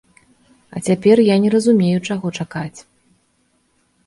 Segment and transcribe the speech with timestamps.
[0.75, 2.79] А цяпер я не разумею, чаго чакаць!